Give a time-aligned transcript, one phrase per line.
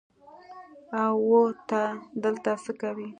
[1.03, 1.81] او او ته
[2.23, 3.07] دلته څه کوې.